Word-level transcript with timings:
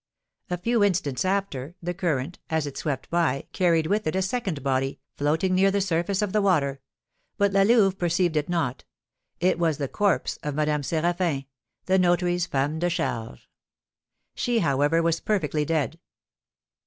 A 0.49 0.57
few 0.57 0.81
instants 0.83 1.23
after, 1.23 1.75
the 1.79 1.93
current, 1.93 2.39
as 2.49 2.65
it 2.65 2.75
swept 2.75 3.07
by, 3.11 3.43
carried 3.53 3.85
with 3.85 4.07
it 4.07 4.15
a 4.15 4.23
second 4.23 4.63
body, 4.63 4.99
floating 5.15 5.53
near 5.53 5.67
to 5.67 5.73
the 5.73 5.79
surface 5.79 6.23
of 6.23 6.33
the 6.33 6.41
water; 6.41 6.81
but 7.37 7.53
La 7.53 7.61
Louve 7.61 7.99
perceived 7.99 8.35
it 8.35 8.49
not. 8.49 8.83
It 9.39 9.59
was 9.59 9.77
the 9.77 9.87
corpse 9.87 10.39
of 10.41 10.55
Madame 10.55 10.81
Séraphin, 10.81 11.45
the 11.85 11.99
notary's 11.99 12.47
femme 12.47 12.79
de 12.79 12.89
charge. 12.89 13.47
She, 14.33 14.57
however, 14.57 15.03
was 15.03 15.19
perfectly 15.19 15.65
dead. 15.65 15.99